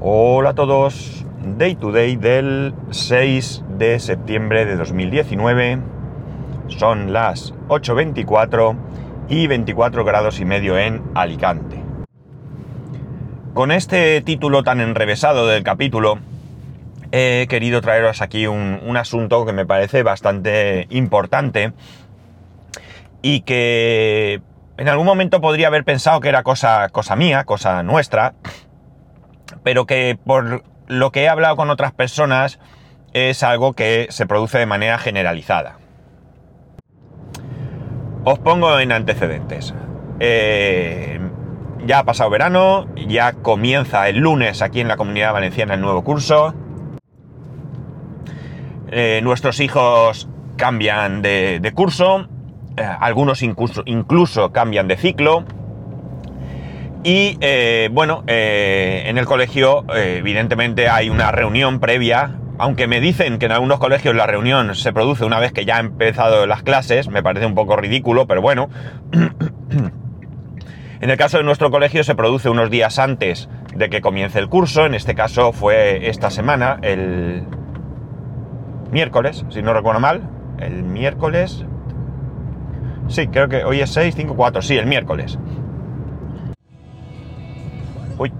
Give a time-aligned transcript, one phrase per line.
[0.00, 5.80] Hola a todos, Day to Day del 6 de septiembre de 2019.
[6.68, 8.76] Son las 8.24
[9.28, 11.82] y 24 grados y medio en Alicante.
[13.54, 16.20] Con este título tan enrevesado del capítulo,
[17.10, 21.72] he querido traeros aquí un, un asunto que me parece bastante importante
[23.20, 24.42] y que
[24.76, 28.34] en algún momento podría haber pensado que era cosa, cosa mía, cosa nuestra,
[29.62, 32.58] pero que por lo que he hablado con otras personas
[33.12, 35.78] es algo que se produce de manera generalizada.
[38.24, 39.74] Os pongo en antecedentes.
[40.20, 41.20] Eh,
[41.86, 46.04] ya ha pasado verano, ya comienza el lunes aquí en la Comunidad Valenciana el nuevo
[46.04, 46.54] curso.
[48.90, 52.28] Eh, nuestros hijos cambian de, curso,
[52.76, 55.44] eh, algunos incluso, incluso, cambian de ciclo.
[57.04, 63.38] Y eh, bueno, eh, en el colegio evidentemente hay una reunión previa, aunque me dicen
[63.38, 66.62] que en algunos colegios la reunión se produce una vez que ya han empezado las
[66.62, 68.68] clases, me parece un poco ridículo, pero bueno.
[71.00, 74.48] en el caso de nuestro colegio se produce unos días antes de que comience el
[74.48, 77.44] curso, en este caso fue esta semana, el
[78.90, 81.64] miércoles, si no recuerdo mal, el miércoles...
[83.08, 85.38] Sí, creo que hoy es 6, 5, 4, sí, el miércoles.
[88.18, 88.32] Uy,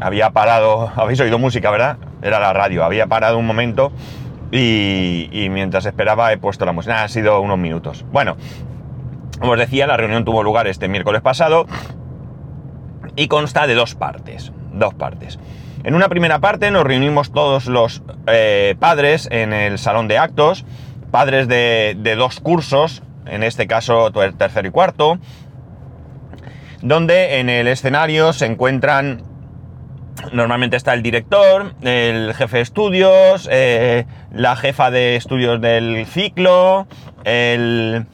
[0.00, 1.98] había parado, habéis oído música, ¿verdad?
[2.22, 3.92] Era la radio, había parado un momento
[4.50, 7.02] y, y mientras esperaba he puesto la música.
[7.02, 8.04] Ha sido unos minutos.
[8.12, 8.36] Bueno,
[9.38, 11.66] como os decía, la reunión tuvo lugar este miércoles pasado
[13.16, 14.52] y consta de dos partes.
[14.72, 15.38] Dos partes.
[15.82, 20.66] En una primera parte nos reunimos todos los eh, padres en el salón de actos,
[21.10, 25.18] padres de, dos cursos, en este caso tercero y cuarto,
[26.82, 29.22] donde en el escenario se encuentran,
[30.32, 36.86] normalmente está el director, el jefe de estudios, eh, la jefa de estudios del ciclo,
[37.24, 38.04] eh,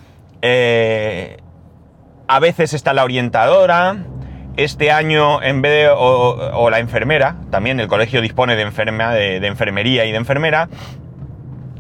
[2.29, 3.97] a veces está la orientadora,
[4.57, 5.89] este año, en vez de.
[5.95, 10.69] O, la enfermera, también el colegio dispone de, enferma, de, enfermería y de enfermera.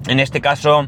[0.08, 0.86] En este caso,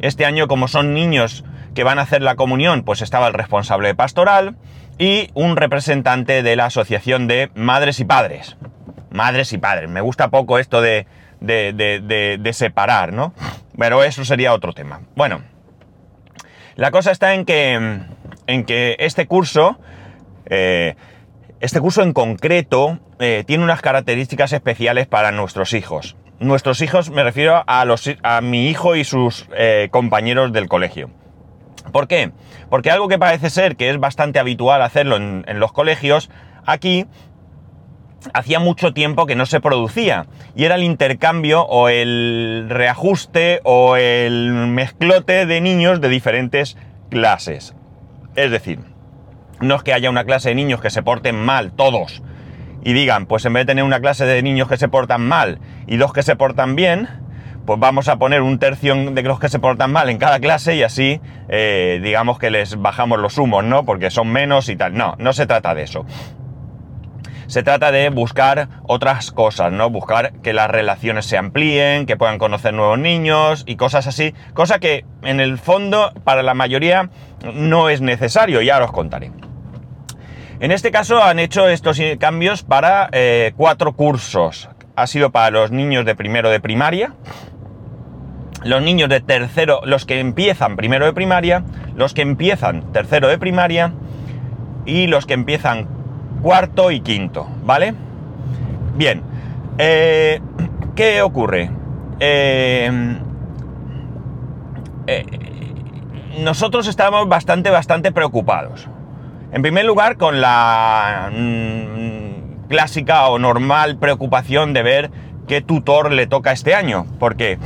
[0.00, 3.94] este año, como son niños que van a hacer la comunión, pues estaba el responsable
[3.94, 4.56] pastoral
[5.00, 8.56] y un representante de la asociación de madres y padres.
[9.10, 9.90] Madres y padres.
[9.90, 11.06] Me gusta poco esto de,
[11.40, 13.34] de separar, ¿no?
[13.76, 15.00] Pero eso sería otro tema.
[15.16, 15.40] Bueno,
[16.76, 17.74] la cosa está en que,
[18.46, 19.78] en que este curso.
[20.46, 20.96] Eh,
[21.60, 26.16] este curso en concreto eh, tiene unas características especiales para nuestros hijos.
[26.38, 27.84] Nuestros hijos me refiero a,
[28.22, 31.10] a mi hijo y sus eh, compañeros del colegio.
[31.90, 32.32] ¿Por qué?
[32.68, 36.30] Porque algo que parece ser que es bastante habitual hacerlo en, en los colegios,
[36.66, 37.06] aquí
[38.34, 40.26] hacía mucho tiempo que no se producía.
[40.54, 46.76] Y era el intercambio o el reajuste o el mezclote de niños de diferentes
[47.10, 47.74] clases.
[48.36, 48.80] Es decir,
[49.60, 52.22] no es que haya una clase de niños que se porten mal, todos,
[52.82, 55.58] y digan, pues en vez de tener una clase de niños que se portan mal
[55.86, 57.08] y dos que se portan bien,
[57.66, 60.76] pues vamos a poner un tercio de los que se portan mal en cada clase
[60.76, 63.84] y así, eh, digamos que les bajamos los humos, ¿no?
[63.84, 64.94] Porque son menos y tal.
[64.94, 66.04] No, no se trata de eso.
[67.46, 69.90] Se trata de buscar otras cosas, ¿no?
[69.90, 74.34] Buscar que las relaciones se amplíen, que puedan conocer nuevos niños y cosas así.
[74.54, 77.10] Cosa que en el fondo para la mayoría
[77.52, 79.32] no es necesario, ya os contaré.
[80.60, 84.69] En este caso han hecho estos cambios para eh, cuatro cursos.
[85.00, 87.14] Ha sido para los niños de primero de primaria,
[88.62, 91.64] los niños de tercero, los que empiezan primero de primaria,
[91.96, 93.94] los que empiezan tercero de primaria
[94.84, 95.88] y los que empiezan
[96.42, 97.94] cuarto y quinto, ¿vale?
[98.94, 99.22] Bien,
[99.78, 100.42] eh,
[100.94, 101.70] ¿qué ocurre?
[102.18, 103.16] Eh,
[105.06, 105.24] eh,
[106.40, 108.86] nosotros estamos bastante, bastante preocupados.
[109.50, 112.29] En primer lugar, con la mmm,
[112.70, 115.10] clásica o normal preocupación de ver
[115.48, 117.58] qué tutor le toca este año, porque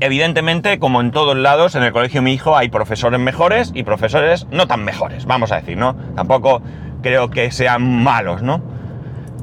[0.00, 3.84] evidentemente, como en todos lados, en el colegio de mi hijo hay profesores mejores y
[3.84, 5.94] profesores no tan mejores, vamos a decir, ¿no?
[6.16, 6.60] Tampoco
[7.00, 8.60] creo que sean malos, ¿no?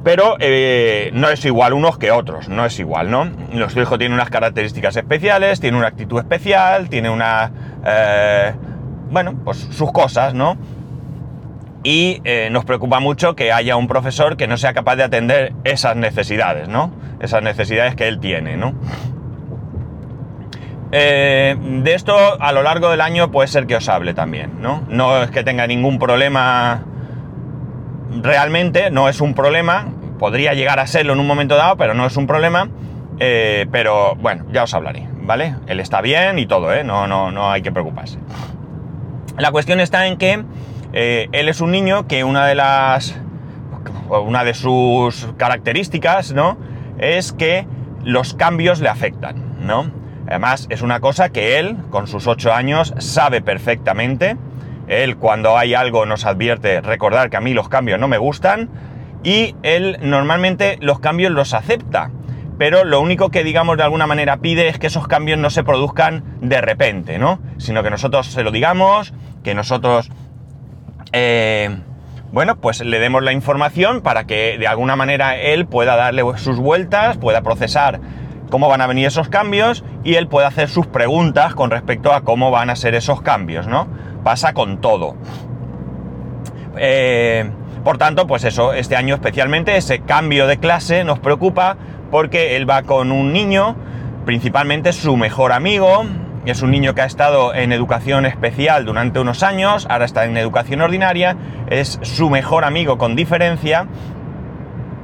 [0.04, 3.24] Pero eh, no es igual unos que otros, no es igual, ¿no?
[3.24, 7.50] Nuestro hijo tiene unas características especiales, tiene una actitud especial, tiene una...
[7.86, 8.54] Eh,
[9.10, 10.58] bueno, pues sus cosas, ¿no?
[11.84, 15.54] Y eh, nos preocupa mucho que haya un profesor que no sea capaz de atender
[15.66, 16.94] esas necesidades, ¿no?
[17.20, 18.74] Esas necesidades que él tiene, ¿no?
[20.94, 24.84] Eh, de esto a lo largo del año puede ser que os hable también, ¿no?
[24.88, 26.86] No es que tenga ningún problema
[28.22, 29.88] realmente, no es un problema,
[30.20, 32.70] podría llegar a serlo en un momento dado, pero no es un problema.
[33.20, 35.56] Eh, pero bueno, ya os hablaré, ¿vale?
[35.68, 36.84] Él está bien y todo, ¿eh?
[36.84, 38.18] No, no, no hay que preocuparse.
[39.38, 40.44] La cuestión está en que
[40.94, 43.20] eh, él es un niño que una de las.
[44.10, 46.58] Una de sus características, ¿no?
[47.00, 47.66] Es que
[48.04, 49.92] los cambios le afectan, ¿no?
[50.28, 54.38] Además, es una cosa que él, con sus ocho años, sabe perfectamente.
[54.88, 58.70] Él, cuando hay algo, nos advierte recordar que a mí los cambios no me gustan.
[59.24, 62.12] Y él normalmente los cambios los acepta
[62.58, 65.64] pero lo único que digamos de alguna manera pide es que esos cambios no se
[65.64, 67.40] produzcan de repente, ¿no?
[67.58, 69.14] Sino que nosotros se lo digamos,
[69.44, 70.10] que nosotros,
[71.14, 71.70] eh,
[72.32, 76.58] bueno, pues le demos la información para que de alguna manera él pueda darle sus
[76.58, 78.02] vueltas, pueda procesar
[78.50, 82.22] cómo van a venir esos cambios y él pueda hacer sus preguntas con respecto a
[82.22, 83.88] cómo van a ser esos cambios, ¿no?
[84.24, 85.16] Pasa con todo.
[86.78, 87.50] Eh,
[87.84, 91.78] por tanto, pues eso, este año especialmente ese cambio de clase nos preocupa
[92.10, 93.76] porque él va con un niño,
[94.26, 96.06] principalmente su mejor amigo,
[96.52, 100.38] es un niño que ha estado en educación especial durante unos años, ahora está en
[100.38, 101.38] educación ordinaria,
[101.70, 103.88] es su mejor amigo con diferencia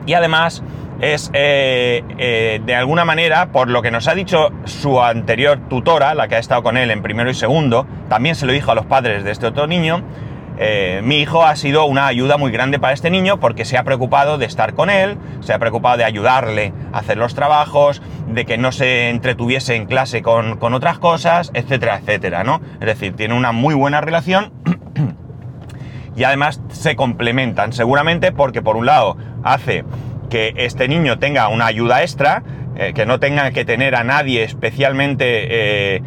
[0.05, 0.63] y además
[1.01, 6.13] es eh, eh, de alguna manera, por lo que nos ha dicho su anterior tutora,
[6.13, 8.75] la que ha estado con él en primero y segundo, también se lo dijo a
[8.75, 10.03] los padres de este otro niño,
[10.61, 13.85] eh, mi hijo ha sido una ayuda muy grande para este niño porque se ha
[13.85, 18.43] preocupado de estar con él, se ha preocupado de ayudarle a hacer los trabajos, de
[18.43, 22.59] que no se entretuviese en clase con, otras cosas, etcétera, etcétera, ¿no?
[22.81, 24.51] Es decir, tiene una muy buena relación
[26.17, 29.85] y además se complementan seguramente porque por un lado hace
[30.29, 32.43] que este niño tenga una ayuda extra,
[32.75, 35.95] eh, que no tenga que tener a nadie especialmente...
[35.95, 36.01] Eh,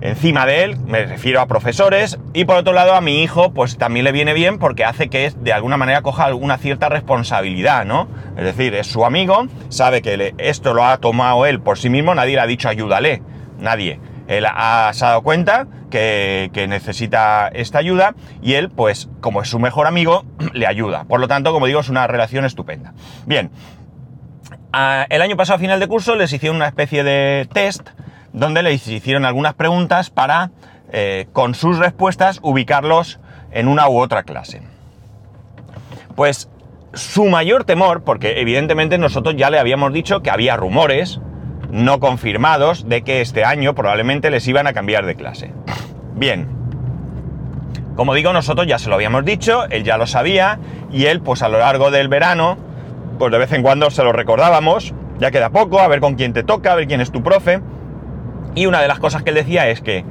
[0.00, 3.78] encima de él, me refiero a profesores, y por otro lado a mi hijo, pues
[3.78, 8.08] también le viene bien porque hace que de alguna manera coja alguna cierta responsabilidad, ¿no?
[8.36, 12.14] Es decir, es su amigo, sabe que esto lo ha tomado él por sí mismo,
[12.14, 13.22] nadie le ha dicho ayúdale,
[13.58, 14.00] nadie.
[14.28, 19.48] Él ha, se ha dado cuenta que, necesita esta ayuda y él, pues como es
[19.48, 20.24] su mejor amigo,
[20.54, 21.04] le ayuda.
[21.04, 22.94] Por lo tanto, como digo, es una relación estupenda.
[23.26, 23.50] Bien,
[25.08, 27.90] el año pasado a final de curso les hicieron una especie de test
[28.32, 30.50] donde les hicieron algunas preguntas para,
[30.92, 33.20] eh, con sus respuestas, ubicarlos
[33.52, 34.62] en una u otra clase.
[36.14, 36.48] Pues
[36.92, 41.20] su mayor temor, porque evidentemente nosotros ya le habíamos dicho que había rumores
[41.70, 45.52] no confirmados de que este año probablemente les iban a cambiar de clase.
[46.14, 46.48] Bien,
[47.96, 50.58] como digo, nosotros ya se lo habíamos dicho, él ya lo sabía,
[50.90, 52.56] y él, pues a lo largo del verano,
[53.18, 56.32] pues de vez en cuando se lo recordábamos, ya queda poco, a ver con quién
[56.32, 57.60] te toca, a ver quién es tu profe,
[58.54, 60.04] y una de las cosas que él decía es que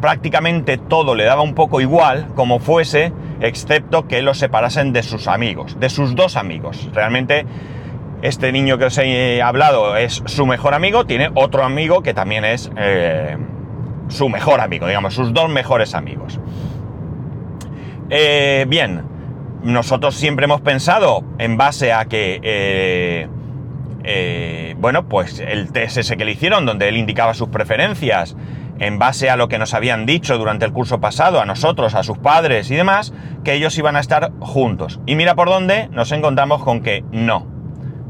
[0.00, 5.28] prácticamente todo le daba un poco igual como fuese, excepto que lo separasen de sus
[5.28, 6.90] amigos, de sus dos amigos.
[6.92, 7.46] Realmente
[8.22, 12.44] este niño que os he hablado es su mejor amigo, tiene otro amigo que también
[12.44, 13.36] es eh,
[14.08, 16.40] su mejor amigo, digamos, sus dos mejores amigos.
[18.10, 19.02] Eh, bien,
[19.62, 22.40] nosotros siempre hemos pensado en base a que...
[22.42, 23.28] Eh,
[24.04, 28.36] eh, bueno, pues el test que le hicieron, donde él indicaba sus preferencias,
[28.78, 32.02] en base a lo que nos habían dicho durante el curso pasado, a nosotros, a
[32.02, 33.12] sus padres y demás,
[33.44, 35.00] que ellos iban a estar juntos.
[35.06, 37.46] Y mira por dónde nos encontramos con que no,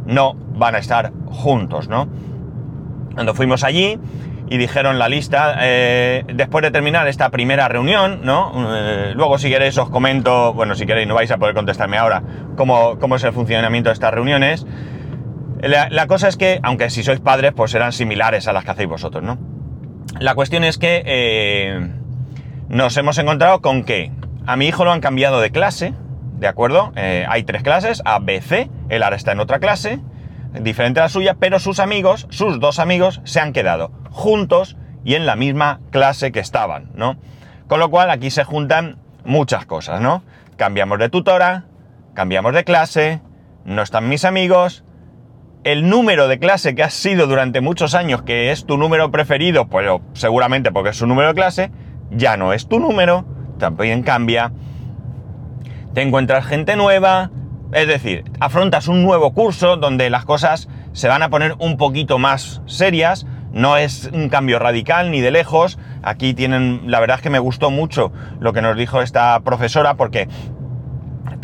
[0.06, 2.08] no van a estar juntos, ¿no?
[3.14, 3.98] Cuando fuimos allí
[4.48, 8.52] y dijeron la lista, eh, después de terminar esta primera reunión, ¿no?
[8.74, 12.22] Eh, luego si queréis os comento, bueno, si queréis no vais a poder contestarme ahora,
[12.56, 14.66] cómo, cómo es el funcionamiento de estas reuniones.
[15.68, 18.88] La, cosa es que, aunque si sois padres, pues serán similares a las que hacéis
[18.88, 19.38] vosotros, ¿no?
[20.20, 21.90] La cuestión es que eh,
[22.68, 24.12] nos hemos encontrado con que
[24.46, 25.94] a mi hijo lo han cambiado de clase,
[26.38, 26.92] ¿de acuerdo?
[26.96, 30.00] Eh, hay tres clases, A, B, C, él ahora está en otra clase,
[30.60, 35.14] diferente a la suya, pero sus amigos, sus dos amigos, se han quedado juntos y
[35.14, 37.16] en la misma clase que estaban, ¿no?
[37.68, 40.22] Con lo cual aquí se juntan muchas cosas, ¿no?
[40.56, 41.64] Cambiamos de tutora,
[42.12, 43.20] cambiamos de clase,
[43.64, 44.84] no están mis amigos,
[45.64, 49.66] el número de clase que has sido durante muchos años, que es tu número preferido,
[49.66, 51.70] pues seguramente porque es su número de clase,
[52.10, 53.24] ya no es tu número,
[53.58, 54.52] también cambia.
[55.94, 57.30] Te encuentras gente nueva,
[57.72, 62.18] es decir, afrontas un nuevo curso donde las cosas se van a poner un poquito
[62.18, 65.78] más serias, no es un cambio radical ni de lejos.
[66.02, 69.94] Aquí tienen, la verdad es que me gustó mucho lo que nos dijo esta profesora
[69.94, 70.28] porque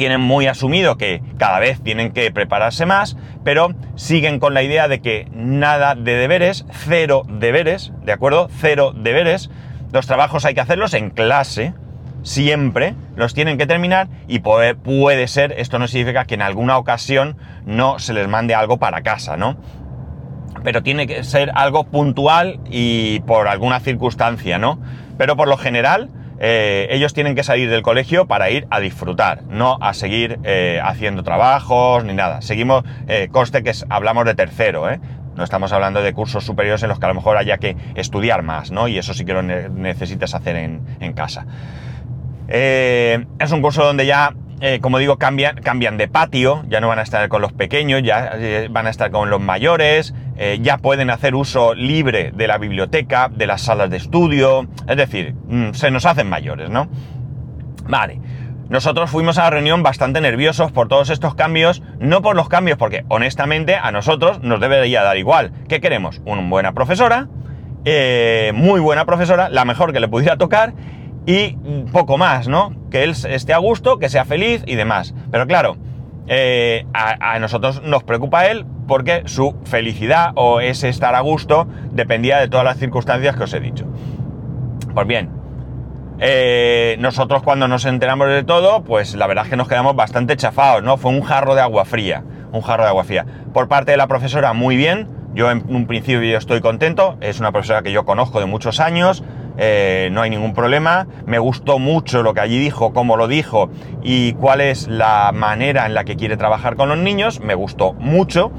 [0.00, 4.88] tienen muy asumido que cada vez tienen que prepararse más, pero siguen con la idea
[4.88, 8.49] de que nada de deberes, cero deberes, ¿de acuerdo?
[8.61, 9.50] Cero deberes.
[9.92, 11.75] Los trabajos hay que hacerlos en clase,
[12.23, 16.78] siempre los tienen que terminar y puede, puede ser, esto no significa que en alguna
[16.78, 19.59] ocasión no se les mande algo para casa, ¿no?
[20.64, 24.80] Pero tiene que ser algo puntual y por alguna circunstancia, ¿no?
[25.19, 26.09] Pero por lo general,
[26.42, 30.80] eh, ellos tienen que salir del colegio para ir a disfrutar, no a seguir eh,
[30.82, 32.40] haciendo trabajos ni nada.
[32.40, 34.99] Seguimos, eh, conste que hablamos de tercero, ¿eh?
[35.37, 38.42] No estamos hablando de cursos superiores en los que a lo mejor haya que estudiar
[38.42, 38.88] más, ¿no?
[38.88, 41.47] Y eso sí que lo necesitas hacer en, casa.
[42.49, 46.99] Es un curso donde ya, eh, como digo, cambian, cambian de patio, ya no van
[46.99, 50.14] a estar con los pequeños, ya eh, van a estar con los mayores,
[50.62, 55.35] ya pueden hacer uso libre de la biblioteca, de las salas de estudio, es decir,
[55.35, 56.88] mm, se nos hacen mayores, ¿no?
[57.87, 58.21] Vale.
[58.71, 62.79] Nosotros fuimos a la reunión bastante nerviosos por todos estos cambios, no por los cambios,
[62.79, 65.52] porque honestamente a nosotros nos debería dar igual.
[65.69, 66.23] ¿Qué queremos?
[66.25, 67.29] Una buena profesora,
[68.55, 70.73] muy buena profesora, la mejor que le pudiera tocar,
[71.30, 71.56] y
[71.92, 72.75] poco más, ¿no?
[72.90, 75.14] Que él esté a gusto, que sea feliz y demás.
[75.30, 75.76] Pero claro,
[76.26, 82.38] eh, a, nosotros nos preocupa él porque su felicidad o ese estar a gusto dependía
[82.38, 83.87] de todas las circunstancias que os he dicho.
[84.92, 85.30] Pues bien,
[86.18, 90.37] eh, nosotros cuando nos enteramos de todo, pues la verdad es que nos quedamos bastante
[90.37, 90.96] chafados, ¿no?
[90.96, 93.25] Fue un jarro de agua fría, un jarro de agua fría.
[93.52, 95.08] Por parte de la profesora, muy bien.
[95.32, 99.22] Yo en un principio estoy contento, es una profesora que yo conozco de muchos años,
[99.59, 101.07] eh, no hay ningún problema.
[101.26, 103.71] Me gustó mucho lo que allí dijo, cómo lo dijo
[104.02, 107.40] y cuál es la manera en la que quiere trabajar con los niños.
[107.40, 108.52] Me gustó mucho.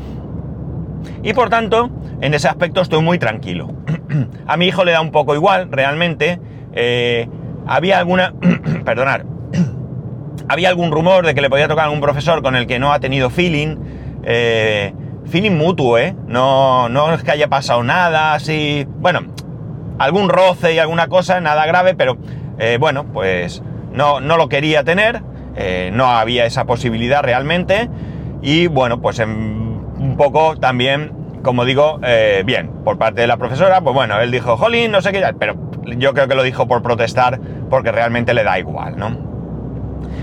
[1.24, 1.89] Y por tanto,
[2.21, 3.74] en ese aspecto estoy muy tranquilo.
[4.48, 6.39] A mi hijo le da un poco igual, realmente.
[6.74, 7.27] Eh,
[7.65, 8.33] había alguna...
[8.86, 9.25] perdonar.
[10.48, 12.93] había algún rumor de que le podía tocar a algún profesor con el que no
[12.93, 13.77] ha tenido feeling.
[14.24, 14.93] Eh,
[15.25, 16.15] feeling mutuo, ¿eh?
[16.27, 18.86] No, no es que haya pasado nada, así...
[19.00, 19.21] Bueno,
[20.01, 22.17] algún roce y alguna cosa, nada grave, pero
[22.58, 23.62] eh, bueno, pues
[23.93, 25.22] no, no, lo quería tener,
[25.55, 27.88] eh, no había esa posibilidad realmente
[28.41, 31.12] y bueno, pues un poco también,
[31.43, 35.01] como digo, eh, bien, por parte de la profesora, pues bueno, él dijo, jolín, no
[35.03, 35.55] sé qué, pero
[35.98, 37.39] yo creo que lo dijo por protestar
[37.70, 39.15] porque realmente le da igual, ¿no?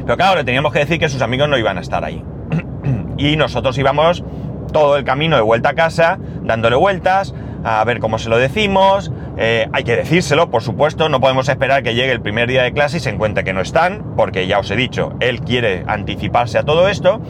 [0.04, 2.24] Pero claro, le teníamos que decir que sus amigos no iban a estar ahí.
[3.16, 4.24] y nosotros íbamos
[4.72, 7.32] todo el camino de vuelta a casa, dándole vueltas,
[7.62, 11.84] a ver cómo se lo decimos, eh, hay que decírselo, por supuesto, no podemos esperar
[11.84, 14.58] que llegue el primer día de clase y se encuentre que no están, porque ya
[14.58, 17.20] os he dicho, él quiere anticiparse a todo esto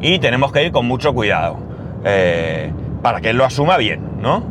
[0.00, 1.58] y tenemos que ir con mucho cuidado
[2.04, 4.42] eh, para que él lo asuma bien, ¿no?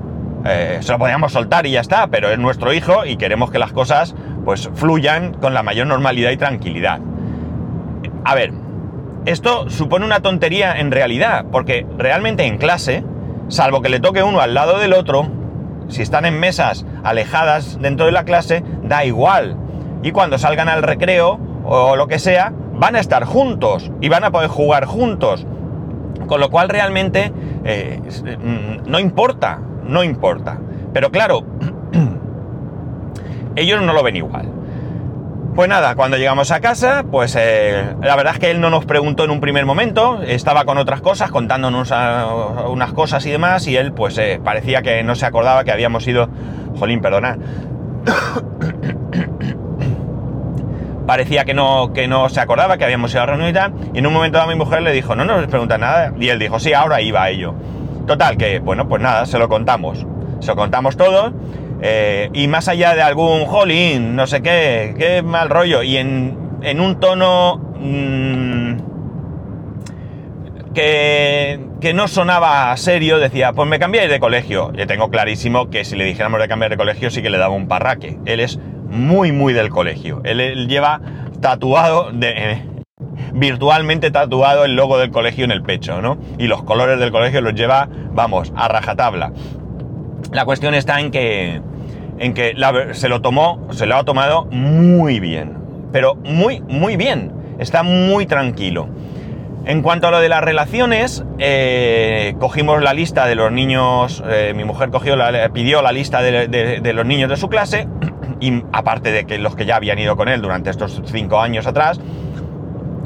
[0.45, 3.57] Eh, se lo podríamos soltar y ya está, pero es nuestro hijo y queremos que
[3.57, 4.15] las cosas
[4.45, 6.99] pues fluyan con la mayor normalidad y tranquilidad.
[8.23, 8.53] A ver,
[9.25, 13.03] esto supone una tontería en realidad, porque realmente en clase,
[13.47, 15.29] salvo que le toque uno al lado del otro,
[15.87, 19.57] si están en mesas alejadas dentro de la clase, da igual.
[20.03, 24.23] Y cuando salgan al recreo o lo que sea, van a estar juntos y van
[24.23, 25.45] a poder jugar juntos.
[26.27, 27.31] Con lo cual realmente
[27.63, 28.01] eh,
[28.85, 30.59] no importa, no importa.
[30.93, 31.43] Pero claro,
[33.55, 34.56] ellos no lo ven igual.
[35.57, 38.85] Pues nada, cuando llegamos a casa, pues eh, la verdad es que él no nos
[38.85, 41.91] preguntó en un primer momento, estaba con otras cosas, contándonos
[42.69, 46.07] unas cosas y demás, y él pues eh, parecía que no se acordaba que habíamos
[46.07, 46.29] ido...
[46.77, 47.39] Jolín, perdona.
[51.07, 54.05] parecía que no, que no se acordaba que habíamos ido a la reunión y en
[54.05, 56.73] un momento a mi mujer le dijo, no nos pregunta nada, y él dijo, sí,
[56.73, 57.55] ahora iba a ello.
[58.05, 60.05] Total, que bueno, pues nada, se lo contamos.
[60.39, 61.33] Se lo contamos todo
[61.81, 66.37] eh, y más allá de algún jolín, no sé qué, qué mal rollo, y en,
[66.61, 68.77] en un tono mmm,
[70.73, 74.71] que, que, no sonaba serio, decía, pues me cambiáis de colegio.
[74.73, 77.55] Yo tengo clarísimo que si le dijéramos de cambiar de colegio sí que le daba
[77.55, 78.19] un parraque.
[78.25, 80.21] Él es muy, muy del colegio.
[80.23, 81.01] Él, lleva
[81.41, 82.61] tatuado, de,
[83.33, 86.17] virtualmente tatuado el logo del colegio en el pecho, ¿no?
[86.37, 89.31] Y los colores del colegio los lleva, vamos, a rajatabla.
[90.31, 91.61] La cuestión está en que,
[92.19, 92.55] en que
[92.93, 95.57] se lo tomó, se lo ha tomado muy bien.
[95.91, 97.31] Pero muy, muy bien.
[97.59, 98.89] Está muy tranquilo.
[99.65, 104.53] En cuanto a lo de las relaciones, eh, cogimos la lista de los niños, eh,
[104.55, 107.85] mi mujer cogió la, pidió la lista de, los niños de su clase,
[108.39, 111.67] y aparte de que los que ya habían ido con él durante estos cinco años
[111.67, 111.99] atrás,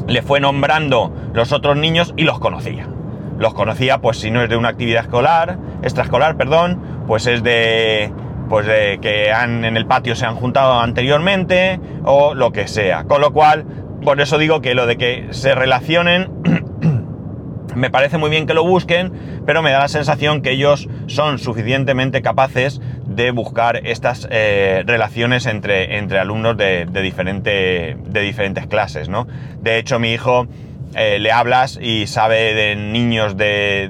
[0.08, 2.88] le fue nombrando los otros niños y los conocía.
[3.42, 8.14] Los conocía, pues si no es de una actividad escolar, extraescolar, perdón, pues es de
[8.48, 13.06] pues de que han en el patio se han juntado anteriormente o lo que sea.
[13.06, 13.66] Con lo cual,
[14.04, 16.30] por eso digo que lo de que se relacionen
[17.76, 19.12] me parece muy bien que lo busquen,
[19.48, 25.48] pero me da la sensación que ellos son suficientemente capaces de buscar estas eh, relaciones
[25.48, 29.26] entre, entre alumnos de, diferente, de diferentes clases, ¿no?
[29.62, 30.46] De hecho, mi hijo
[30.96, 33.90] eh, le hablas y sabe de niños de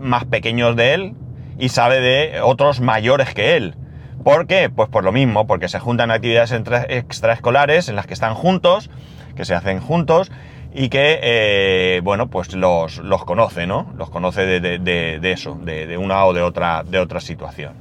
[0.00, 1.14] más pequeños de él
[1.58, 3.74] y sabe de otros mayores que él.
[4.22, 4.70] ¿Por qué?
[4.70, 8.90] Pues por lo mismo, porque se juntan actividades extraescolares en las que están juntos,
[9.34, 10.30] que se hacen juntos,
[10.74, 13.92] y que, eh, bueno, pues los, los, conoce, ¿no?
[13.96, 17.74] Los conoce de, eso, de, una o de otra, de otra situación.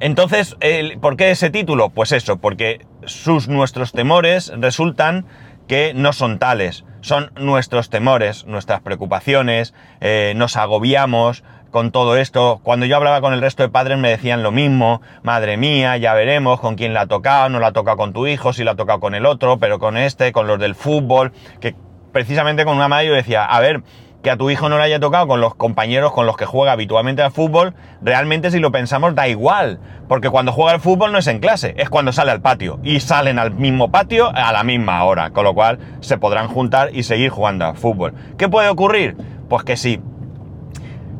[0.00, 0.56] Entonces,
[1.00, 1.90] ¿por qué ese título?
[1.90, 5.26] Pues eso, porque sus, nuestros temores resultan
[5.72, 12.60] que no son tales, son nuestros temores, nuestras preocupaciones, eh, nos agobiamos, con todo esto.
[12.62, 16.12] Cuando yo hablaba con el resto de padres me decían lo mismo, madre mía, ya
[16.12, 18.72] veremos con quién la ha tocado, no la ha tocado con tu hijo, si la
[18.72, 21.74] ha tocado con el otro, pero con este, con los del fútbol, que
[22.12, 23.82] precisamente con una madre yo decía, a ver,
[24.22, 26.72] que a tu hijo no le haya tocado con los compañeros con los que juega
[26.72, 31.18] habitualmente al fútbol, realmente si lo pensamos da igual, porque cuando juega al fútbol no
[31.18, 34.62] es en clase, es cuando sale al patio, y salen al mismo patio a la
[34.62, 38.14] misma hora, con lo cual se podrán juntar y seguir jugando al fútbol.
[38.38, 39.16] ¿Qué puede ocurrir?
[39.48, 40.00] Pues que sí,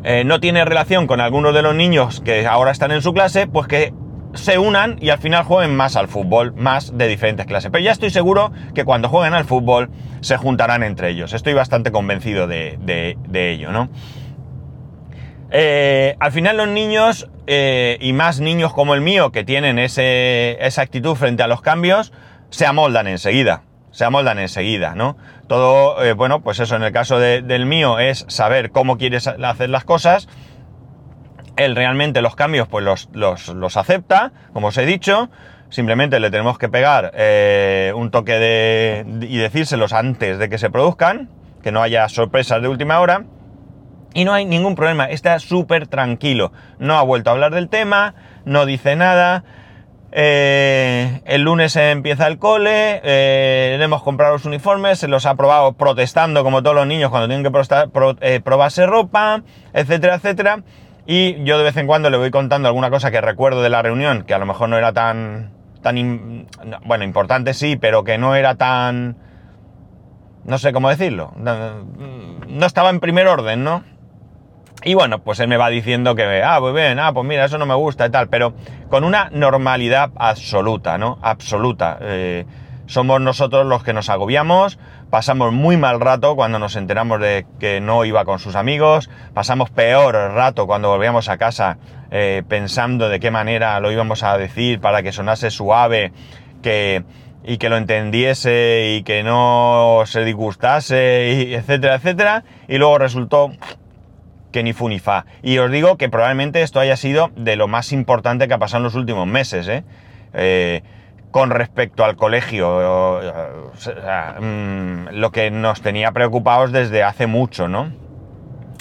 [0.04, 3.46] eh, no tiene relación con algunos de los niños que ahora están en su clase,
[3.46, 3.92] pues que
[4.34, 7.70] se unan y al final jueguen más al fútbol, más de diferentes clases.
[7.70, 11.32] Pero ya estoy seguro que cuando jueguen al fútbol se juntarán entre ellos.
[11.32, 13.88] Estoy bastante convencido de, ello, ¿no?
[15.50, 20.82] Eh, al final los niños, eh, y más niños como el mío, que tienen esa
[20.82, 22.12] actitud frente a los cambios,
[22.50, 23.62] se amoldan enseguida
[23.92, 25.16] se amoldan enseguida, ¿no?
[25.46, 29.70] Todo, eh, bueno, pues eso en el caso del mío es saber cómo quieres hacer
[29.70, 30.28] las cosas.
[31.56, 35.30] Él realmente los cambios pues los, acepta, como os he dicho.
[35.68, 40.70] Simplemente le tenemos que pegar eh, un toque de, y decírselos antes de que se
[40.70, 41.30] produzcan,
[41.62, 43.24] que no haya sorpresas de última hora.
[44.14, 46.52] Y no hay ningún problema, está súper tranquilo.
[46.78, 49.44] No ha vuelto a hablar del tema, no dice nada.
[50.14, 55.72] Eh, el lunes empieza el cole, eh, hemos comprado los uniformes, se los ha probado
[55.72, 59.42] protestando como todos los niños cuando tienen que probarse ropa,
[59.72, 60.62] etcétera, etcétera.
[61.06, 63.82] Y yo de vez en cuando le voy contando alguna cosa que recuerdo de la
[63.82, 65.50] reunión, que a lo mejor no era tan,
[65.82, 66.46] tan,
[66.84, 69.16] bueno, importante sí, pero que no era tan,
[70.44, 73.84] no sé cómo decirlo, no estaba en primer orden, ¿no?
[74.84, 77.56] Y bueno, pues él me va diciendo que, ah, pues bien, ah, pues mira, eso
[77.58, 78.52] no me gusta y tal, pero
[78.88, 81.18] con una normalidad absoluta, ¿no?
[81.22, 81.98] Absoluta.
[82.00, 82.44] Eh,
[82.92, 84.78] somos nosotros los que nos agobiamos,
[85.10, 89.70] pasamos muy mal rato cuando nos enteramos de que no iba con sus amigos, pasamos
[89.70, 91.78] peor rato cuando volvíamos a casa
[92.10, 96.12] eh, pensando de qué manera lo íbamos a decir para que sonase suave,
[96.62, 97.04] que,
[97.44, 103.52] y que lo entendiese y que no se disgustase, etcétera, etcétera, y luego resultó
[104.52, 105.24] que ni fu ni fa.
[105.42, 108.80] Y os digo que probablemente esto haya sido de lo más importante que ha pasado
[108.80, 109.82] en los últimos meses, ¿eh?
[110.34, 110.82] Eh,
[111.32, 113.20] con respecto al colegio,
[114.40, 117.90] mm, lo que nos tenía preocupados desde hace mucho, ¿no?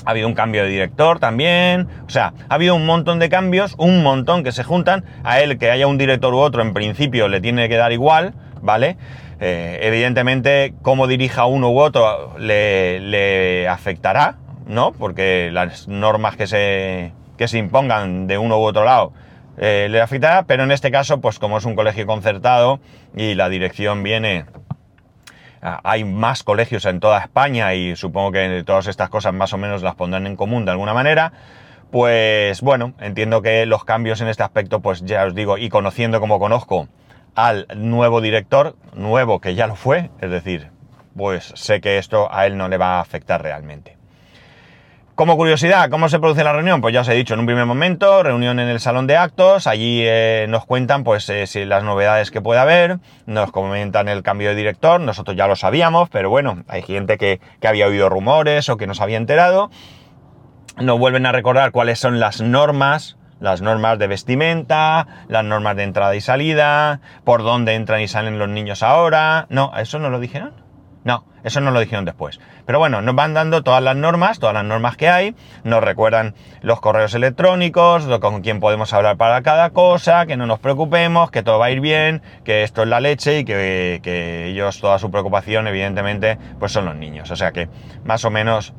[0.06, 3.76] Ha habido un cambio de director también, o sea, ha habido un montón de cambios,
[3.78, 7.30] un montón que se juntan, a él que haya un director u otro en principio
[7.30, 8.98] le tiene que dar igual, ¿vale?
[9.40, 14.36] Eh, evidentemente, cómo dirija uno u otro le, le afectará,
[14.68, 14.92] ¿no?
[14.92, 19.14] Porque las normas que se, que se impongan de uno u otro lado
[19.58, 22.80] eh, le afectará, pero en este caso, pues como es un colegio concertado
[23.16, 24.46] y la dirección viene...
[25.62, 29.84] Hay más colegios en toda España y supongo que todas estas cosas más o menos
[29.84, 31.34] las pondrán en común de alguna manera.
[31.92, 36.20] Pues bueno, entiendo que los cambios en este aspecto, pues ya os digo, y conociendo
[36.20, 36.88] como conozco
[37.36, 40.72] al nuevo director, nuevo que ya lo fue, es decir,
[41.16, 44.01] pues sé que esto a él no le va a afectar realmente.
[45.16, 46.80] Como curiosidad, ¿cómo se produce la reunión?
[46.80, 49.68] Pues ya os he dicho, en un primer momento, reunión en el salón de actos,
[49.68, 54.24] allí eh, nos cuentan pues eh, si las novedades que puede haber, nos comentan el
[54.24, 58.08] cambio de director, nosotros ya lo sabíamos, pero bueno, hay gente que, que había oído
[58.08, 59.70] rumores o que nos había enterado,
[60.78, 65.84] nos vuelven a recordar cuáles son las normas, las normas de vestimenta, las normas de
[65.84, 70.22] entrada y salida, por dónde entran y salen los niños ahora, no, ¿eso no lo
[70.22, 70.61] dijeron?
[71.04, 72.40] No, eso no lo dijeron después.
[72.66, 76.36] Pero bueno, nos van dando todas las normas, todas las normas que hay, nos recuerdan
[76.62, 81.42] los correos electrónicos, con quién podemos hablar para cada cosa, que no nos preocupemos, que
[81.42, 85.10] todo va a ir bien, que esto es la leche y que, ellos, toda su
[85.10, 87.32] preocupación, evidentemente, pues son los niños.
[87.32, 87.68] O sea que
[88.04, 88.74] más o menos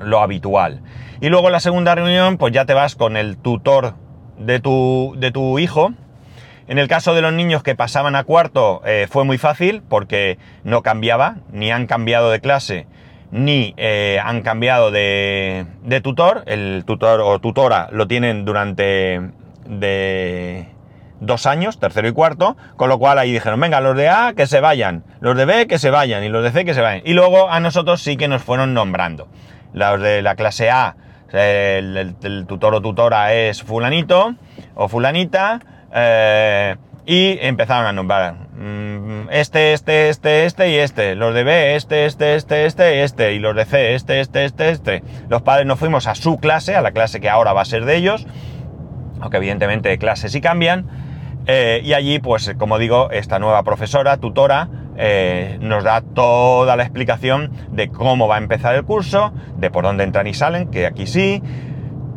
[0.00, 0.82] lo habitual.
[1.20, 3.94] Y luego en la segunda reunión, pues ya te vas con el tutor
[4.38, 5.92] de tu, de tu hijo,
[6.68, 10.38] en el caso de los niños que pasaban a cuarto eh, fue muy fácil porque
[10.64, 12.86] no cambiaba, ni han cambiado de clase,
[13.30, 15.66] ni eh, han cambiado de,
[16.02, 16.42] tutor.
[16.46, 19.20] El tutor o tutora lo tienen durante
[21.20, 24.46] dos años, tercero y cuarto, con lo cual ahí dijeron, venga, los de A que
[24.46, 27.02] se vayan, los de B que se vayan y los de C que se vayan.
[27.04, 29.28] Y luego a nosotros sí que nos fueron nombrando.
[29.72, 30.96] Los de la clase A,
[31.32, 32.14] el,
[32.46, 34.34] tutor o tutora es fulanito
[34.74, 35.60] o fulanita,
[35.96, 41.74] eh, y empezaron a nombrar mm, este, este, este, este y este, los de B,
[41.74, 45.02] este, este, este, este, este, y los de C, este, este, este, este.
[45.28, 47.86] Los padres nos fuimos a su clase, a la clase que ahora va a ser
[47.86, 48.26] de ellos,
[49.20, 50.86] aunque evidentemente clases sí cambian,
[51.46, 56.82] eh, y allí, pues como digo, esta nueva profesora, tutora, eh, nos da toda la
[56.82, 60.86] explicación de cómo va a empezar el curso, de por dónde entran y salen, que
[60.86, 61.42] aquí sí,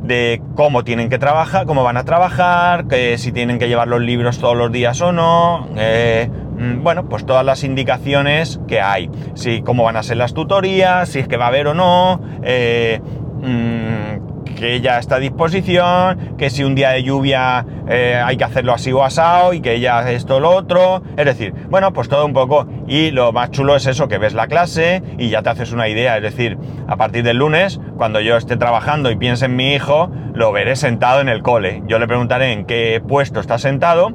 [0.09, 4.01] de cómo tienen que trabajar, cómo van a trabajar, que si tienen que llevar los
[4.01, 9.09] libros todos los días o no, eh, mm, bueno, pues todas las indicaciones que hay,
[9.35, 12.19] si cómo van a ser las tutorías, si es que va a haber o no,
[12.43, 12.99] eh,
[13.41, 14.28] mm,
[14.59, 18.73] que ella está a disposición, que si un día de lluvia eh, hay que hacerlo
[18.73, 21.01] así o asado y que ella esto o lo otro.
[21.15, 22.67] Es decir, bueno, pues todo un poco.
[22.87, 25.87] Y lo más chulo es eso, que ves la clase y ya te haces una
[25.87, 26.17] idea.
[26.17, 30.11] Es decir, a partir del lunes, cuando yo esté trabajando y piense en mi hijo,
[30.33, 31.81] lo veré sentado en el cole.
[31.87, 34.13] Yo le preguntaré en qué puesto está sentado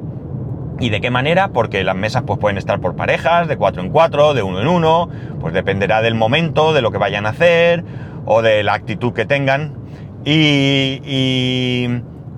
[0.79, 3.89] y de qué manera, porque las mesas pues pueden estar por parejas, de cuatro en
[3.89, 7.83] cuatro, de uno en uno, pues dependerá del momento, de lo que vayan a hacer
[8.25, 9.84] o de la actitud que tengan.
[10.25, 11.87] Y,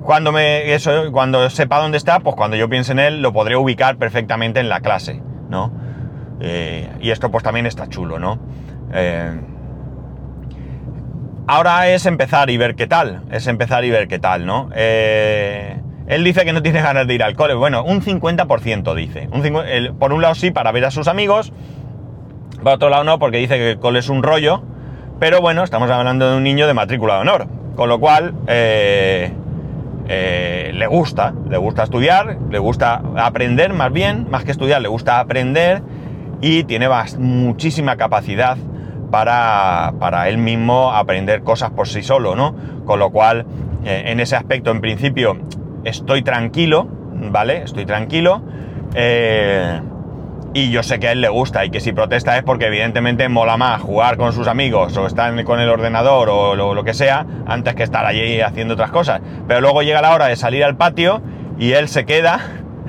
[0.04, 3.56] cuando, me, eso, cuando sepa dónde está, pues cuando yo piense en él, lo podré
[3.56, 5.72] ubicar perfectamente en la clase, ¿no?
[6.40, 8.40] Eh, y esto pues también está chulo, ¿no?
[8.94, 9.40] Eh,
[11.48, 14.70] ahora es empezar y ver qué tal, es empezar y ver qué tal, ¿no?
[14.76, 17.54] Eh, él dice que no tiene ganas de ir al cole.
[17.54, 19.30] Bueno, un 50% dice.
[20.00, 21.52] por un lado sí, para ver a sus amigos.
[22.64, 24.64] Por otro lado no, porque dice que el cole es un rollo.
[25.20, 27.57] Pero bueno, estamos hablando de un niño de matrícula de honor.
[27.78, 29.32] Con lo cual, eh,
[30.08, 34.88] eh, le gusta, le gusta estudiar, le gusta aprender más bien, más que estudiar, le
[34.88, 35.84] gusta aprender
[36.42, 38.58] y tiene muchísima capacidad
[39.12, 42.56] para, para, él mismo aprender cosas por sí solo, ¿no?
[42.84, 43.46] Con lo cual,
[43.86, 45.38] eh, en ese aspecto, en principio,
[45.84, 46.88] estoy tranquilo,
[47.32, 47.62] ¿vale?
[47.62, 48.42] Estoy tranquilo.
[50.58, 53.30] Y yo sé que a él le gusta y que si protesta es porque evidentemente
[53.30, 57.28] mola más jugar con sus amigos o estar con el ordenador o lo, que sea
[57.46, 59.22] antes que estar allí haciendo otras cosas.
[59.48, 61.22] Pero luego llega la hora de salir al patio
[61.60, 62.40] y él se queda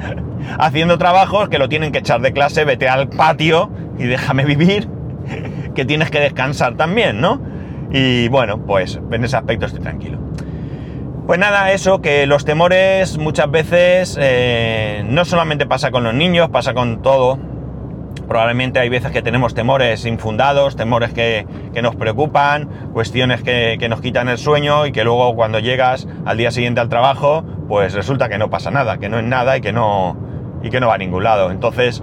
[0.59, 4.89] haciendo trabajos que lo tienen que echar de clase, vete al patio y déjame vivir,
[5.75, 7.39] que tienes que descansar también, ¿no?
[7.93, 10.17] Y bueno, pues en ese aspecto estoy tranquilo.
[11.27, 16.49] Pues nada, eso, que los temores muchas veces eh, no solamente pasa con los niños,
[16.49, 17.39] pasa con todo,
[18.29, 21.47] Probablemente hay veces que tenemos temores infundados, temores que,
[21.83, 26.51] nos preocupan, cuestiones que, nos quitan el sueño y que luego cuando llegas al día
[26.51, 29.73] siguiente al trabajo, pues resulta que no pasa nada, que no es nada y que
[29.73, 30.17] no,
[30.62, 31.51] y que no va a ningún lado.
[31.51, 32.03] Entonces,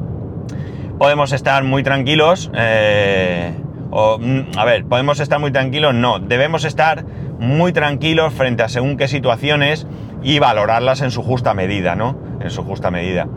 [0.98, 2.50] podemos estar muy tranquilos.
[2.54, 3.54] Eh,
[3.92, 7.04] o, mm, a ver, podemos estar muy tranquilos, no, debemos estar
[7.38, 9.86] muy tranquilos frente a según qué situaciones
[10.22, 12.18] y valorarlas en su justa medida, ¿no?
[12.40, 13.28] En su justa medida.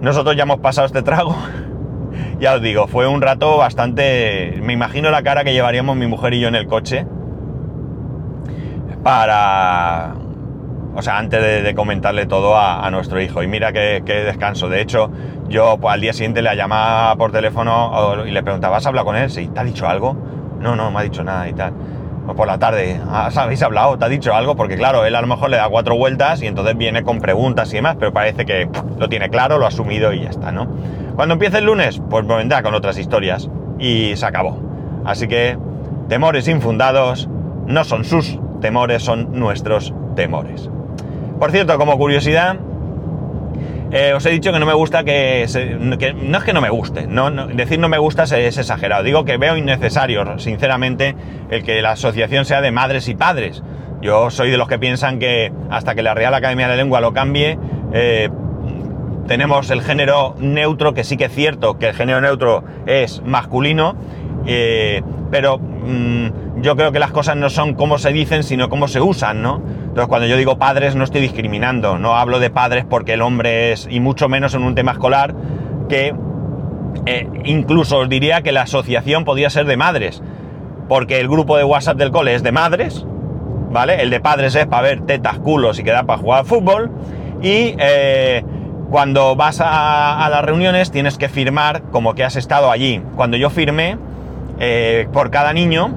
[0.00, 1.36] Nosotros ya hemos pasado este trago.
[2.40, 4.58] ya os digo, fue un rato bastante...
[4.62, 7.06] Me imagino la cara que llevaríamos mi mujer y yo en el coche.
[9.02, 10.14] Para...
[10.94, 13.42] O sea, antes de, comentarle todo a, nuestro hijo.
[13.42, 14.68] Y mira qué, descanso.
[14.68, 15.10] De hecho,
[15.48, 19.14] yo pues, al día siguiente le llamaba por teléfono y le preguntaba, ¿has hablado con
[19.14, 19.30] él?
[19.30, 20.16] Sí, ¿te ha dicho algo?
[20.58, 21.72] No, no, me ha dicho nada y tal
[22.34, 23.98] por la tarde, ¿habéis hablado?
[23.98, 24.56] ¿Te ha dicho algo?
[24.56, 27.72] Porque claro, él a lo mejor le da cuatro vueltas y entonces viene con preguntas
[27.72, 30.68] y demás, pero parece que lo tiene claro, lo ha asumido y ya está, ¿no?
[31.16, 34.60] Cuando empiece el lunes, pues vendrá con otras historias y se acabó.
[35.04, 35.58] Así que
[36.08, 37.28] temores infundados
[37.66, 40.70] no son sus temores, son nuestros temores.
[41.38, 42.56] Por cierto, como curiosidad,
[43.90, 45.46] eh, os he dicho que no me gusta que,
[45.80, 49.02] no es que no me guste, no, decir no me gusta es, exagerado.
[49.02, 51.16] Digo que veo innecesario, sinceramente,
[51.50, 53.62] el que la asociación sea de madres y padres.
[54.02, 57.12] Yo soy de los que piensan que hasta que la Real Academia de Lengua lo
[57.12, 57.58] cambie,
[57.92, 58.28] eh,
[59.26, 63.96] tenemos el género neutro, que sí que es cierto que el género neutro es masculino,
[64.50, 68.88] eh, pero mm, yo creo que las cosas no son como se dicen, sino cómo
[68.88, 69.62] se usan, ¿no?
[69.80, 73.72] Entonces, cuando yo digo padres, no estoy discriminando, no hablo de padres porque el hombre
[73.72, 75.34] es, y mucho menos en un tema escolar,
[75.90, 76.14] que
[77.04, 80.22] eh, incluso os diría que la asociación podría ser de madres,
[80.88, 83.04] porque el grupo de WhatsApp del cole es de madres,
[83.70, 84.00] ¿vale?
[84.00, 86.90] El de padres es para ver tetas, culos y quedar para jugar fútbol,
[87.42, 88.42] y eh,
[88.90, 93.02] cuando vas a, a las reuniones tienes que firmar como que has estado allí.
[93.14, 93.98] Cuando yo firmé,
[94.60, 95.94] eh, por cada niño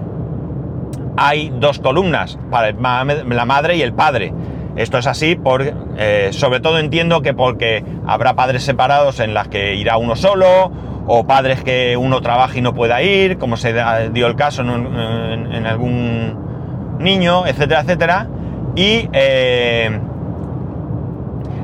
[1.17, 4.33] hay dos columnas para la madre y el padre.
[4.75, 5.63] Esto es así por,
[5.97, 10.71] eh, sobre todo entiendo que porque habrá padres separados en las que irá uno solo,
[11.07, 13.73] o padres que uno trabaja y no pueda ir, como se
[14.13, 18.27] dio el caso en, algún niño, etcétera, etcétera.
[18.75, 19.99] Y eh,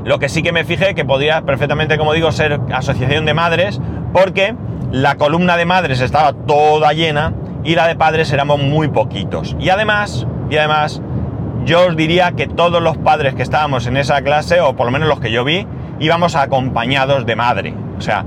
[0.04, 3.80] lo que sí que me fijé que podría perfectamente, como digo, ser asociación de madres,
[4.14, 4.56] porque
[4.92, 9.56] la columna de madres estaba toda llena y la de padres éramos muy poquitos.
[9.60, 11.02] Y además, y además,
[11.66, 14.92] yo os diría que todos los padres que estábamos en esa clase, o por lo
[14.92, 15.68] menos los que yo vi,
[16.00, 17.74] íbamos acompañados de madre.
[17.98, 18.24] O sea,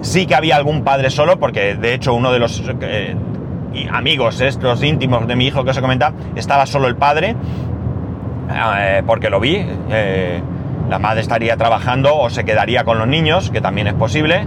[0.00, 3.14] sí que había algún padre solo, porque de hecho uno de los eh,
[3.90, 7.36] amigos estos íntimos de mi hijo que os he comentado, estaba solo el padre,
[8.50, 9.66] eh, porque lo vi.
[9.90, 10.40] Eh,
[10.88, 14.46] la madre estaría trabajando o se quedaría con los niños, que también es posible.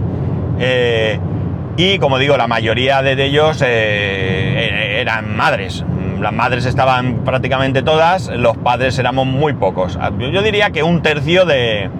[1.76, 5.84] Y como digo, la mayoría de ellos eran madres
[6.22, 9.98] las madres estaban prácticamente todas, los padres éramos muy pocos.
[10.18, 11.90] Yo diría que un tercio de,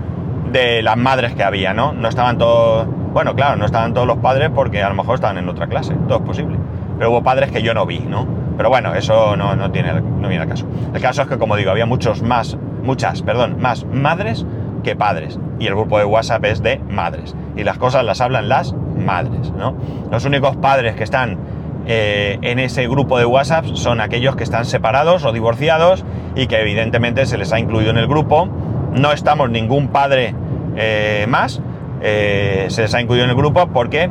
[0.82, 1.92] las madres que había, ¿no?
[1.92, 5.38] No estaban todos, bueno, claro, no estaban todos los padres porque a lo mejor estaban
[5.38, 6.56] en otra clase, todo es posible.
[6.96, 8.26] Pero hubo padres que yo no vi, ¿no?
[8.56, 10.66] Pero bueno, eso no, tiene, no viene al caso.
[10.94, 14.46] El caso es que, como digo, había muchos más, muchas, perdón, más madres
[14.84, 15.38] que padres.
[15.58, 17.34] Y el grupo de WhatsApp es de madres.
[17.56, 19.74] Y las cosas las hablan las madres, ¿no?
[20.10, 21.38] Los únicos padres que están
[21.86, 26.04] eh, en ese grupo de WhatsApp son aquellos que están separados o divorciados
[26.36, 28.48] y que evidentemente se les ha incluido en el grupo.
[28.92, 30.34] No estamos ningún padre
[30.76, 31.60] eh, más,
[32.00, 34.08] eh, se les ha incluido en el grupo porque,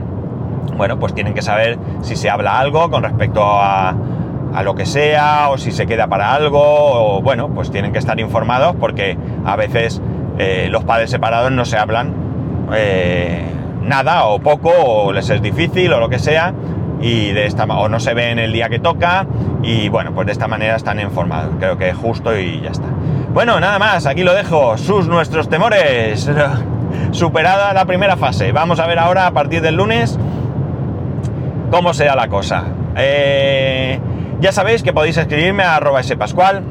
[0.75, 3.95] bueno, pues tienen que saber si se habla algo con respecto a,
[4.54, 7.99] a lo que sea o si se queda para algo o bueno, pues tienen que
[7.99, 10.01] estar informados porque a veces
[10.69, 12.20] los padres separados no se hablan
[13.84, 16.53] nada o poco o les es difícil o lo que sea
[17.01, 19.25] y de esta o no se ve en el día que toca
[19.63, 21.55] y bueno, pues de esta manera están informados.
[21.60, 22.88] Creo que es justo y ya está.
[23.34, 24.77] Bueno, nada más, aquí lo dejo.
[24.77, 26.29] Sus nuestros temores.
[27.12, 28.51] Superada la primera fase.
[28.51, 30.17] Vamos a ver ahora a partir del lunes
[31.71, 32.65] cómo será la cosa.
[32.95, 33.99] Eh,
[34.39, 36.63] ya sabéis que podéis escribirme a arroba spascual,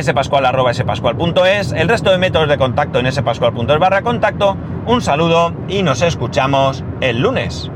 [0.00, 4.56] spascual arroba el resto de métodos de contacto en spascual.es barra contacto.
[4.86, 7.70] Un saludo y nos escuchamos el lunes.